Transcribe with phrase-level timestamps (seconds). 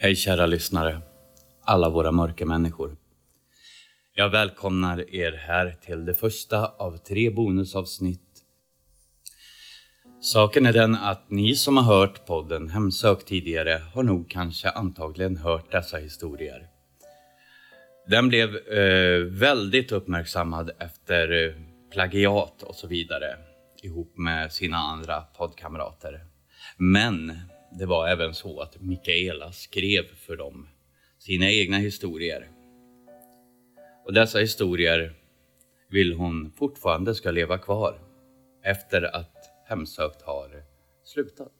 [0.00, 1.00] Hej kära lyssnare,
[1.64, 2.96] alla våra mörka människor.
[4.14, 8.44] Jag välkomnar er här till det första av tre bonusavsnitt.
[10.20, 15.36] Saken är den att ni som har hört podden Hemsök tidigare har nog kanske antagligen
[15.36, 16.68] hört dessa historier.
[18.06, 21.52] Den blev eh, väldigt uppmärksammad efter eh,
[21.92, 23.36] plagiat och så vidare
[23.82, 26.24] ihop med sina andra poddkamrater.
[26.76, 27.32] Men
[27.70, 30.68] det var även så att Mikaela skrev för dem
[31.18, 32.50] sina egna historier.
[34.06, 35.14] Och dessa historier
[35.90, 38.00] vill hon fortfarande ska leva kvar
[38.64, 39.34] efter att
[39.66, 40.62] Hemsökt har
[41.04, 41.52] slutat.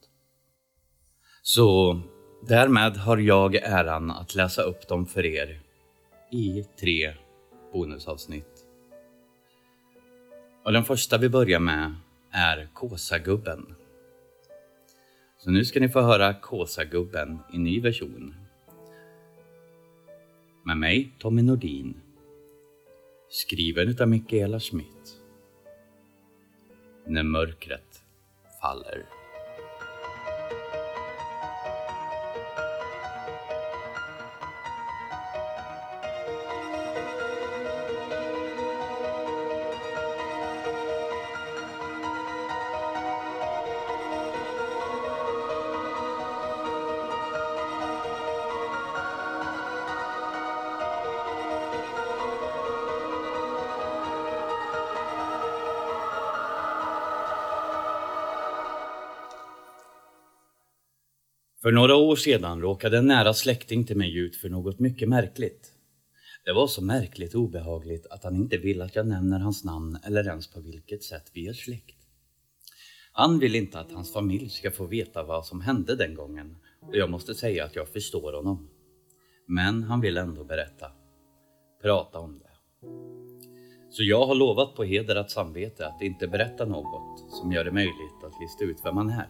[1.43, 2.01] Så
[2.49, 5.61] därmed har jag äran att läsa upp dem för er
[6.33, 7.15] i tre
[7.73, 8.65] bonusavsnitt.
[10.65, 11.95] Och den första vi börjar med
[12.33, 13.75] är Kåsagubben.
[15.41, 18.35] Så nu ska ni få höra Kåsagubben i ny version.
[20.65, 22.01] Med mig, Tommy Nordin.
[23.29, 25.21] Skriven utav Mikaela Schmidt.
[27.07, 28.03] När mörkret
[28.61, 29.18] faller.
[61.69, 65.73] För några år sedan råkade en nära släkting till mig ut för något mycket märkligt.
[66.45, 69.99] Det var så märkligt och obehagligt att han inte vill att jag nämner hans namn
[70.05, 71.97] eller ens på vilket sätt vi är släkt.
[73.13, 76.97] Han vill inte att hans familj ska få veta vad som hände den gången och
[76.97, 78.69] jag måste säga att jag förstår honom.
[79.47, 80.93] Men han vill ändå berätta.
[81.83, 82.49] Prata om det.
[83.99, 88.25] Så jag har lovat på hederat samvete att inte berätta något som gör det möjligt
[88.25, 89.29] att lista ut vem man är.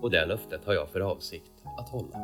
[0.00, 2.18] Och det löftet har jag för avsikt att hålla.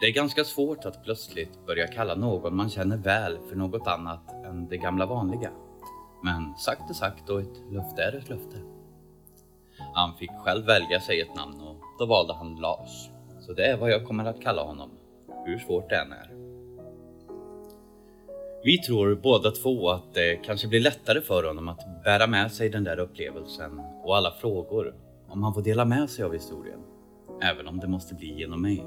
[0.00, 4.32] Det är ganska svårt att plötsligt börja kalla någon man känner väl för något annat
[4.44, 5.50] än det gamla vanliga.
[6.22, 8.56] Men sagt är sagt och ett löfte är ett löfte.
[9.94, 13.10] Han fick själv välja sig ett namn och då valde han Lars.
[13.40, 14.90] Så det är vad jag kommer att kalla honom,
[15.46, 16.43] hur svårt det än är.
[18.66, 22.68] Vi tror båda två att det kanske blir lättare för honom att bära med sig
[22.68, 24.94] den där upplevelsen och alla frågor
[25.28, 26.78] om han får dela med sig av historien,
[27.42, 28.84] även om det måste bli genom mig.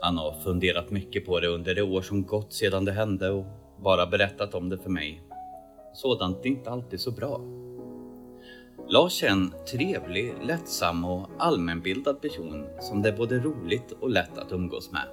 [0.00, 3.44] Han har funderat mycket på det under det år som gått sedan det hände och
[3.82, 5.22] bara berättat om det för mig.
[5.94, 7.40] Sådant är inte alltid så bra.
[8.88, 14.38] Lars är en trevlig, lättsam och allmänbildad person som det är både roligt och lätt
[14.38, 15.08] att umgås med.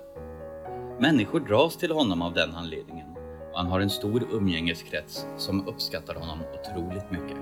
[1.01, 3.07] Människor dras till honom av den anledningen
[3.51, 7.37] och han har en stor umgängeskrets som uppskattar honom otroligt mycket.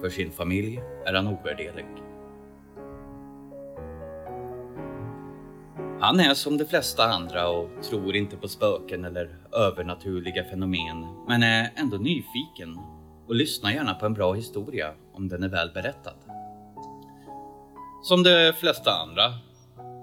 [0.00, 1.86] För sin familj är han ovärderlig.
[6.00, 11.42] Han är som de flesta andra och tror inte på spöken eller övernaturliga fenomen, men
[11.42, 12.78] är ändå nyfiken
[13.28, 16.16] och lyssnar gärna på en bra historia om den är väl berättad.
[18.02, 19.32] Som de flesta andra,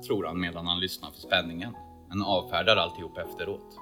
[0.07, 1.73] tror han medan han lyssnar för spänningen,
[2.09, 3.77] men avfärdar alltihop efteråt.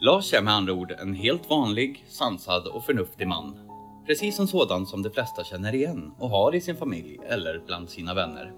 [0.00, 3.64] Lars är med andra ord en helt vanlig, sansad och förnuftig man
[4.06, 7.90] Precis en sådan som de flesta känner igen och har i sin familj eller bland
[7.90, 8.52] sina vänner.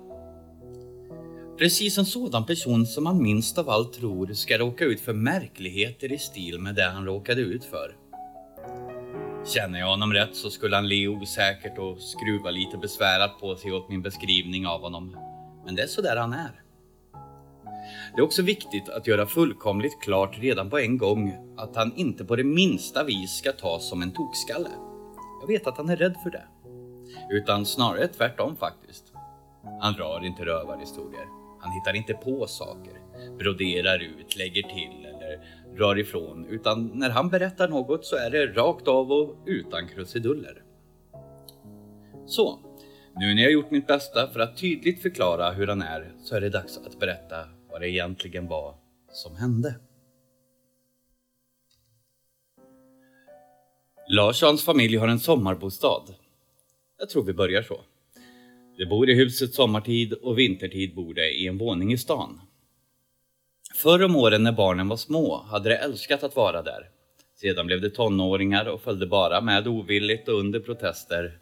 [1.58, 6.12] Precis en sådan person som man minst av allt tror ska råka ut för märkligheter
[6.12, 7.96] i stil med det han råkade ut för.
[9.46, 13.72] Känner jag honom rätt så skulle han le osäkert och skruva lite besvärat på sig
[13.72, 15.16] åt min beskrivning av honom.
[15.64, 16.65] Men det är så där han är.
[18.16, 22.24] Det är också viktigt att göra fullkomligt klart redan på en gång att han inte
[22.24, 24.68] på det minsta vis ska tas som en tokskalle.
[25.40, 26.44] Jag vet att han är rädd för det.
[27.30, 29.12] Utan snarare tvärtom faktiskt.
[29.80, 31.26] Han drar inte rövarhistorier.
[31.60, 32.92] Han hittar inte på saker,
[33.38, 35.40] broderar ut, lägger till eller
[35.76, 36.46] drar ifrån.
[36.46, 40.62] Utan när han berättar något så är det rakt av och utan krusiduller.
[42.26, 42.58] Så,
[43.16, 46.40] nu när jag gjort mitt bästa för att tydligt förklara hur han är så är
[46.40, 48.74] det dags att berätta vad det egentligen var
[49.12, 49.74] som hände.
[54.08, 56.02] Lars och hans familj har en sommarbostad.
[56.98, 57.80] Jag tror vi börjar så.
[58.78, 62.40] De bor i huset sommartid och vintertid bor de i en våning i stan.
[63.82, 66.90] Förr om åren när barnen var små hade de älskat att vara där.
[67.34, 71.38] Sedan blev de tonåringar och följde bara med ovilligt och under protester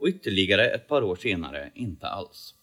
[0.00, 2.57] och ytterligare ett par år senare inte alls.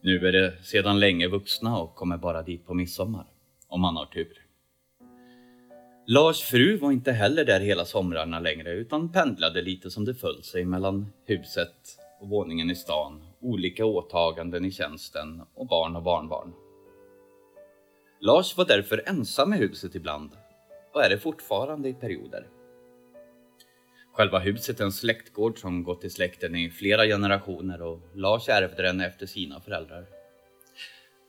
[0.00, 3.26] Nu är de sedan länge vuxna och kommer bara dit på midsommar,
[3.68, 4.44] om man har tur.
[6.06, 10.42] Lars fru var inte heller där hela somrarna längre utan pendlade lite som det föll
[10.42, 16.52] sig mellan huset och våningen i stan, olika åtaganden i tjänsten och barn och barnbarn.
[18.20, 20.30] Lars var därför ensam i huset ibland
[20.94, 22.46] och är det fortfarande i perioder.
[24.18, 28.82] Själva huset är en släktgård som gått i släkten i flera generationer och Lars ärvde
[28.82, 30.06] den efter sina föräldrar.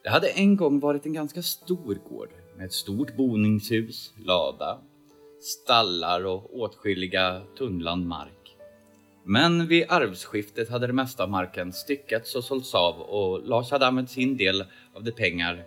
[0.03, 4.81] Det hade en gång varit en ganska stor gård med ett stort boningshus, lada,
[5.41, 8.57] stallar och åtskilliga tunnland mark.
[9.25, 13.87] Men vid arvsskiftet hade det mesta av marken styckats och sålts av och Lars hade
[13.87, 15.65] använt sin del av de pengar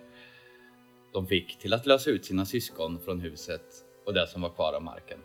[1.13, 3.65] de fick till att lösa ut sina syskon från huset
[4.07, 5.19] och det som var kvar av marken.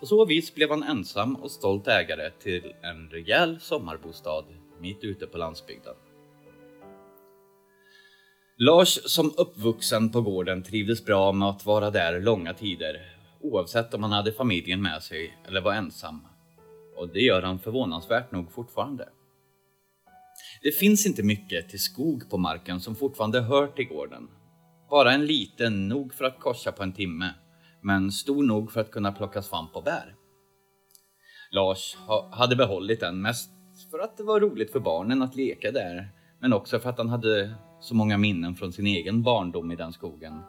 [0.00, 4.44] På så vis blev han ensam och stolt ägare till en rejäl sommarbostad
[4.80, 5.94] mitt ute på landsbygden.
[8.58, 14.02] Lars som uppvuxen på gården trivdes bra med att vara där långa tider oavsett om
[14.02, 16.26] han hade familjen med sig eller var ensam.
[16.96, 19.08] Och det gör han förvånansvärt nog fortfarande.
[20.62, 24.28] Det finns inte mycket till skog på marken som fortfarande hör till gården.
[24.90, 27.34] Bara en liten nog för att korsa på en timme,
[27.82, 30.14] men stor nog för att kunna plocka svamp och bär.
[31.50, 31.96] Lars
[32.30, 33.50] hade behållit den mest
[33.90, 36.08] för att det var roligt för barnen att leka där,
[36.40, 39.92] men också för att han hade så många minnen från sin egen barndom i den
[39.92, 40.42] skogen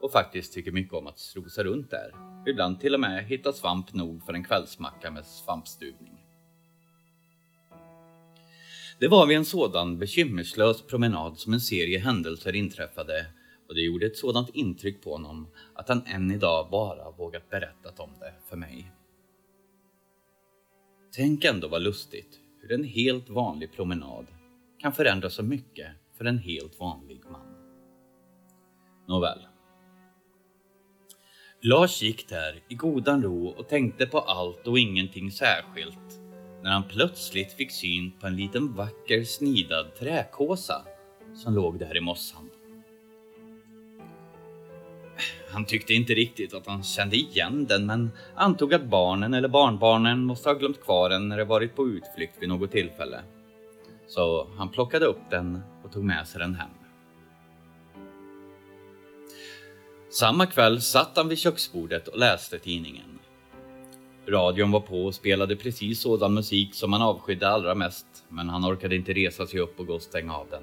[0.00, 2.12] och faktiskt tycker mycket om att strosa runt där.
[2.46, 6.18] Ibland till och med hitta svamp nog för en kvällsmacka med svampstuvning.
[9.00, 13.26] Det var vid en sådan bekymmerslös promenad som en serie händelser inträffade
[13.72, 18.02] och det gjorde ett sådant intryck på honom att han än idag bara vågat berätta
[18.02, 18.92] om det för mig.
[21.16, 24.26] Tänk ändå vad lustigt hur en helt vanlig promenad
[24.78, 25.86] kan förändra så mycket
[26.18, 27.54] för en helt vanlig man.
[29.08, 29.38] Nåväl.
[31.62, 36.20] Lars gick där i godan ro och tänkte på allt och ingenting särskilt
[36.62, 40.86] när han plötsligt fick syn på en liten vacker snidad träkåsa
[41.34, 42.50] som låg där i mossan.
[45.52, 50.24] Han tyckte inte riktigt att han kände igen den men antog att barnen eller barnbarnen
[50.24, 53.20] måste ha glömt kvar den när de varit på utflykt vid något tillfälle.
[54.06, 56.70] Så han plockade upp den och tog med sig den hem.
[60.10, 63.18] Samma kväll satt han vid köksbordet och läste tidningen.
[64.28, 68.64] Radion var på och spelade precis sådan musik som han avskydde allra mest, men han
[68.64, 70.62] orkade inte resa sig upp och gå och stänga av den.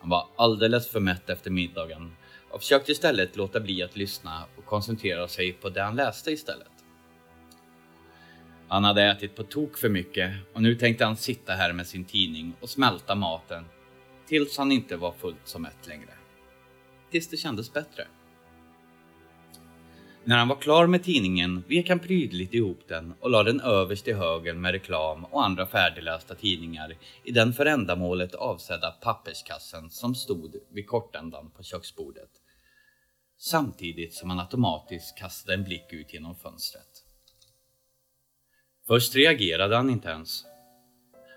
[0.00, 2.12] Han var alldeles för mätt efter middagen
[2.52, 6.68] och försökte istället låta bli att lyssna och koncentrera sig på det han läste istället.
[8.68, 12.04] Han hade ätit på tok för mycket och nu tänkte han sitta här med sin
[12.04, 13.64] tidning och smälta maten
[14.26, 16.10] tills han inte var fullt så mätt längre.
[17.10, 18.06] Tills det kändes bättre.
[20.24, 24.08] När han var klar med tidningen vek han prydligt ihop den och lade den överst
[24.08, 30.14] i högen med reklam och andra färdiglästa tidningar i den för ändamålet avsedda papperskassen som
[30.14, 32.41] stod vid kortändan på köksbordet.
[33.44, 37.04] Samtidigt som han automatiskt kastade en blick ut genom fönstret.
[38.86, 40.44] Först reagerade han inte ens.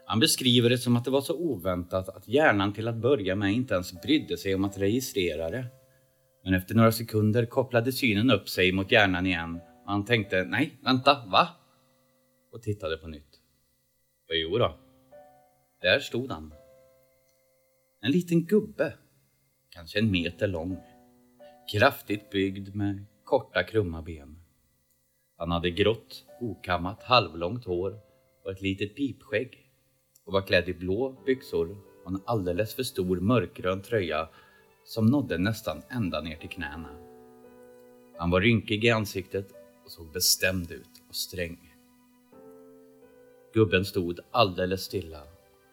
[0.06, 3.54] Han beskriver det som att det var så oväntat att hjärnan till att börja med
[3.54, 5.66] inte ens brydde sig om att registrera det.
[6.44, 10.80] Men efter några sekunder kopplade synen upp sig mot hjärnan igen och han tänkte nej,
[10.84, 11.48] vänta, va?
[12.52, 13.40] Och tittade på nytt.
[14.30, 14.80] Och jo då,
[15.82, 16.54] där stod han.
[18.02, 18.94] En liten gubbe,
[19.70, 20.95] kanske en meter lång.
[21.72, 24.40] Kraftigt byggd med korta krumma ben.
[25.38, 28.00] Han hade grått, okammat, halvlångt hår
[28.44, 29.72] och ett litet pipskägg
[30.26, 34.30] och var klädd i blå byxor och en alldeles för stor mörkgrön tröja
[34.84, 36.90] som nådde nästan ända ner till knäna.
[38.18, 39.52] Han var rynkig i ansiktet
[39.86, 41.74] och såg bestämd ut och sträng.
[43.54, 45.22] Gubben stod alldeles stilla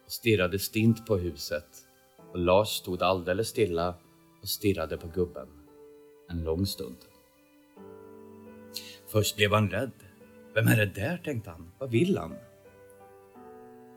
[0.05, 1.67] och stirrade stint på huset
[2.31, 3.95] och Lars stod alldeles stilla
[4.41, 5.62] och stirrade på gubben
[6.29, 6.97] en lång stund.
[9.07, 9.91] Först blev han rädd.
[10.53, 11.71] Vem är det där, tänkte han.
[11.79, 12.35] Vad vill han?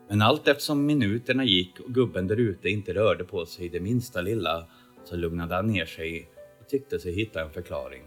[0.09, 4.21] Men allt eftersom minuterna gick och gubben där ute inte rörde på sig det minsta
[4.21, 4.67] lilla
[5.05, 6.29] så lugnade han ner sig
[6.61, 8.03] och tyckte sig hitta en förklaring.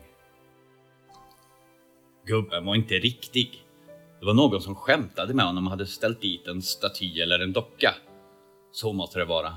[2.26, 3.64] Gubben var inte riktig.
[4.20, 7.52] Det var någon som skämtade med honom och hade ställt dit en staty eller en
[7.52, 7.94] docka.
[8.72, 9.52] Så måste det vara.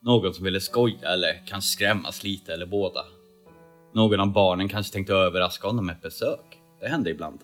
[0.00, 3.04] Någon som ville skoja eller kanske skrämmas lite eller båda.
[3.92, 6.60] Någon av barnen kanske tänkte överraska honom med ett besök.
[6.80, 7.40] Det hände ibland.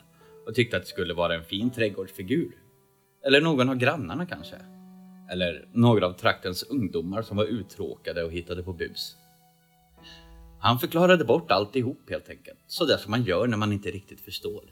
[0.47, 2.52] Och tyckte att det skulle vara en fin trädgårdsfigur.
[3.26, 4.57] Eller någon av grannarna kanske.
[5.31, 9.17] Eller några av traktens ungdomar som var uttråkade och hittade på bus.
[10.61, 14.64] Han förklarade bort alltihop helt enkelt, sådär som man gör när man inte riktigt förstår.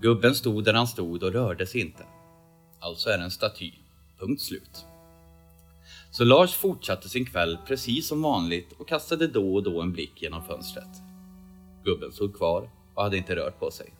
[0.00, 2.04] Gubben stod där han stod och rörde sig inte.
[2.80, 3.72] Alltså är det en staty.
[4.18, 4.86] Punkt slut.
[6.10, 10.22] Så Lars fortsatte sin kväll precis som vanligt och kastade då och då en blick
[10.22, 10.88] genom fönstret.
[11.84, 13.94] Gubben stod kvar och hade inte rört på sig.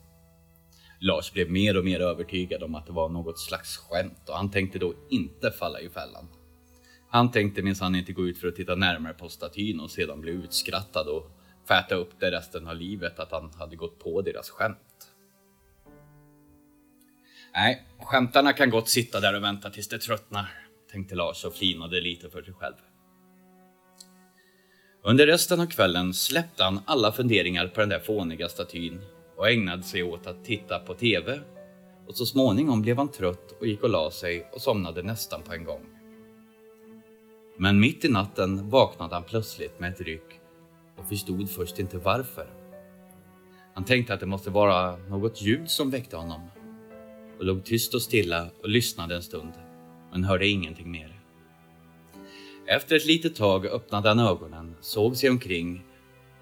[1.00, 4.50] Lars blev mer och mer övertygad om att det var något slags skämt och han
[4.50, 6.28] tänkte då inte falla i fällan.
[7.10, 10.32] Han tänkte minsann inte gå ut för att titta närmare på statyn och sedan bli
[10.32, 11.30] utskrattad och
[11.68, 14.78] fäta upp det resten av livet att han hade gått på deras skämt.
[17.54, 20.67] Nej, skämtarna kan gott sitta där och vänta tills det tröttnar,
[20.98, 22.74] tänkte Lars och flinade lite för sig själv.
[25.02, 29.00] Under resten av kvällen släppte han alla funderingar på den där fåniga statyn
[29.36, 31.40] och ägnade sig åt att titta på TV.
[32.06, 35.52] Och så småningom blev han trött och gick och la sig och somnade nästan på
[35.54, 35.86] en gång.
[37.58, 40.40] Men mitt i natten vaknade han plötsligt med ett ryck
[40.96, 42.46] och förstod först inte varför.
[43.74, 46.40] Han tänkte att det måste vara något ljud som väckte honom
[47.38, 49.52] och låg tyst och stilla och lyssnade en stund,
[50.12, 51.20] men hörde ingenting mer.
[52.66, 55.84] Efter ett litet tag öppnade han ögonen, såg sig omkring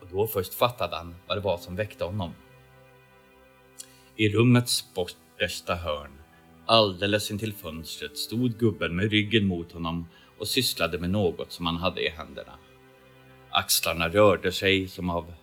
[0.00, 2.32] och då först fattade han vad det var som väckte honom.
[4.16, 6.10] I rummets bortersta hörn,
[6.66, 10.08] alldeles intill fönstret, stod gubben med ryggen mot honom
[10.38, 12.52] och sysslade med något som han hade i händerna.
[13.50, 15.34] Axlarna rörde sig som av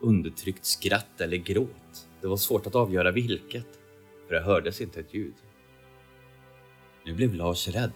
[0.00, 2.08] undertryckt skratt eller gråt.
[2.20, 3.66] Det var svårt att avgöra vilket,
[4.28, 5.34] för det hördes inte ett ljud.
[7.04, 7.92] Nu blev Lars rädd.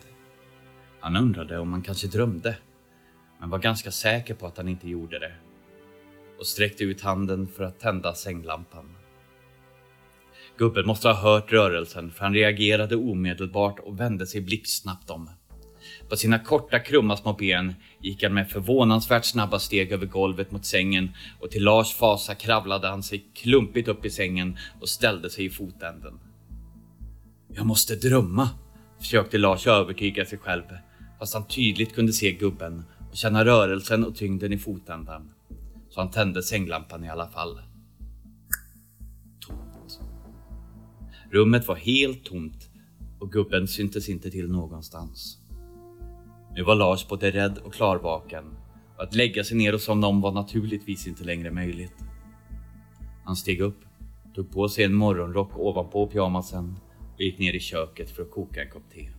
[1.00, 2.56] Han undrade om han kanske drömde,
[3.40, 5.32] men var ganska säker på att han inte gjorde det
[6.38, 8.96] och sträckte ut handen för att tända sänglampan.
[10.58, 15.30] Gubben måste ha hört rörelsen för han reagerade omedelbart och vände sig blixtsnabbt om.
[16.08, 20.64] På sina korta krumma små ben gick han med förvånansvärt snabba steg över golvet mot
[20.64, 21.10] sängen
[21.40, 25.50] och till Lars fasa kravlade han sig klumpigt upp i sängen och ställde sig i
[25.50, 26.20] fotänden.
[27.48, 28.48] Jag måste drömma,
[28.98, 30.62] försökte Lars övertyga sig själv
[31.18, 35.32] fast han tydligt kunde se gubben och känna rörelsen och tyngden i fotändan.
[35.88, 37.60] Så han tände sänglampan i alla fall.
[39.40, 40.00] Tomt.
[41.30, 42.70] Rummet var helt tomt
[43.20, 45.38] och gubben syntes inte till någonstans.
[46.54, 48.44] Nu var Lars både rädd och klarvaken
[48.96, 51.94] och att lägga sig ner och somna om var naturligtvis inte längre möjligt.
[53.24, 53.80] Han steg upp,
[54.34, 56.78] tog på sig en morgonrock ovanpå pyjamasen
[57.16, 59.10] och gick ner i köket för att koka en kopp te.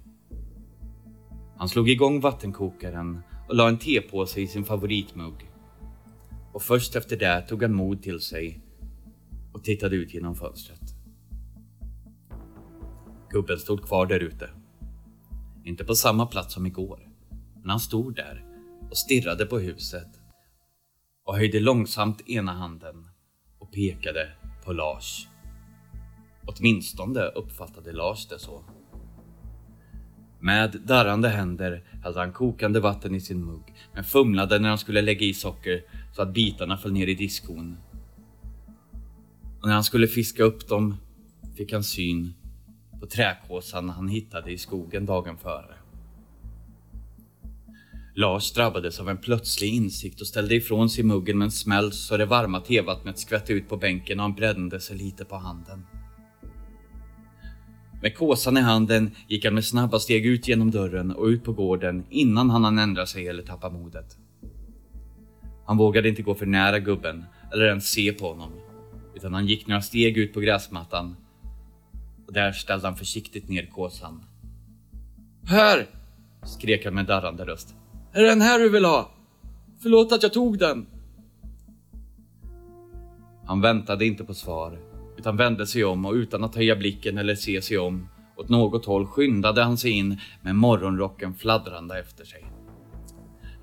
[1.57, 5.51] Han slog igång vattenkokaren och la en tepåse i sin favoritmugg.
[6.53, 8.61] Och först efter det tog han mod till sig
[9.53, 10.81] och tittade ut genom fönstret.
[13.29, 14.49] Gubben stod kvar där ute.
[15.65, 17.09] Inte på samma plats som igår,
[17.61, 18.45] men han stod där
[18.89, 20.07] och stirrade på huset
[21.25, 23.07] och höjde långsamt ena handen
[23.59, 24.31] och pekade
[24.65, 25.27] på Lars.
[26.47, 28.63] Åtminstone uppfattade Lars det så.
[30.39, 35.01] Med darrande händer hällde han kokande vatten i sin mugg, men fumlade när han skulle
[35.01, 35.83] lägga i socker
[36.15, 37.77] så att bitarna föll ner i diskon.
[39.61, 40.97] Och när han skulle fiska upp dem
[41.57, 42.33] fick han syn
[42.99, 45.75] på träkåsan han hittade i skogen dagen före.
[48.15, 52.17] Lars drabbades av en plötslig insikt och ställde ifrån sig muggen med en smäll så
[52.17, 55.85] det varma tevattnet skvätte ut på bänken och han brände sig lite på handen.
[58.01, 61.53] Med kåsan i handen gick han med snabba steg ut genom dörren och ut på
[61.53, 64.17] gården innan han hann ändra sig eller tappa modet.
[65.65, 68.51] Han vågade inte gå för nära gubben eller ens se på honom,
[69.15, 71.15] utan han gick några steg ut på gräsmattan
[72.27, 74.23] och där ställde han försiktigt ner kåsan.
[75.45, 75.87] Här!
[76.43, 77.75] skrek han med darrande röst.
[78.13, 79.11] Är det den här du vill ha?
[79.81, 80.85] Förlåt att jag tog den.
[83.45, 84.86] Han väntade inte på svar
[85.17, 88.07] utan vände sig om och utan att höja blicken eller se sig om
[88.37, 92.45] åt något håll skyndade han sig in med morgonrocken fladdrande efter sig.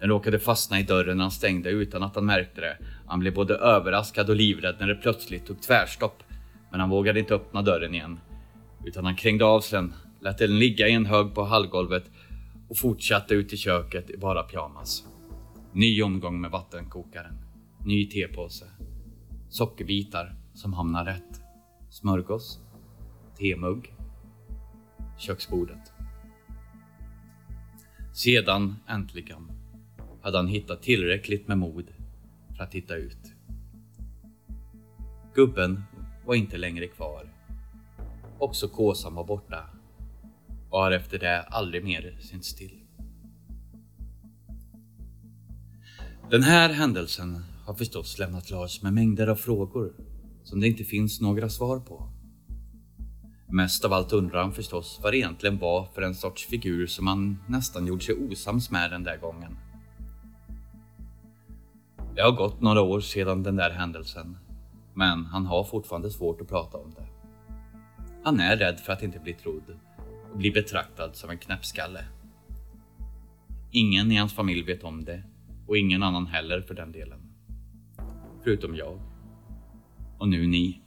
[0.00, 2.78] Den råkade fastna i dörren när han stängde utan att han märkte det.
[3.06, 6.22] Han blev både överraskad och livrädd när det plötsligt tog tvärstopp.
[6.70, 8.20] Men han vågade inte öppna dörren igen.
[8.84, 12.04] Utan han krängde av sig den, lät den ligga i en hög på hallgolvet
[12.68, 15.04] och fortsatte ut i köket i bara pyjamas.
[15.72, 17.34] Ny omgång med vattenkokaren.
[17.84, 18.64] Ny tepåse.
[19.48, 21.43] Sockerbitar som hamnar rätt
[21.94, 22.60] smörgås,
[23.38, 23.94] temugg,
[25.18, 25.92] köksbordet.
[28.12, 29.50] Sedan, äntligen,
[30.22, 31.86] hade han hittat tillräckligt med mod
[32.56, 33.34] för att titta ut.
[35.34, 35.82] Gubben
[36.26, 37.32] var inte längre kvar.
[38.38, 39.70] Också kåsan var borta.
[40.70, 42.80] och har efter det aldrig mer synts till.
[46.30, 49.92] Den här händelsen har förstås lämnat Lars med mängder av frågor
[50.44, 52.08] som det inte finns några svar på.
[53.48, 57.06] Mest av allt undrar han förstås vad det egentligen var för en sorts figur som
[57.06, 59.56] han nästan gjorde sig osams med den där gången.
[62.14, 64.36] Det har gått några år sedan den där händelsen,
[64.94, 67.06] men han har fortfarande svårt att prata om det.
[68.24, 69.78] Han är rädd för att inte bli trodd
[70.32, 72.04] och bli betraktad som en knäppskalle.
[73.70, 75.22] Ingen i hans familj vet om det
[75.66, 77.20] och ingen annan heller för den delen.
[78.44, 79.13] Förutom jag.
[80.18, 80.80] Och nu ni.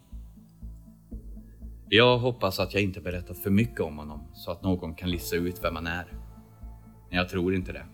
[1.89, 5.35] Jag hoppas att jag inte berättat för mycket om honom så att någon kan lista
[5.35, 6.05] ut vem han är.
[7.09, 7.85] Men jag tror inte det.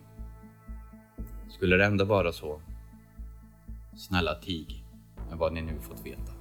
[1.49, 2.61] Skulle det ändå vara så,
[3.95, 4.85] snälla tig
[5.29, 6.32] med vad ni nu fått veta.